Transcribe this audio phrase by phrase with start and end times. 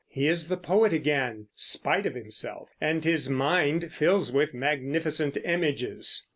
[0.07, 6.27] He is the poet again, spite of himself, and his mind fills with magnificent images.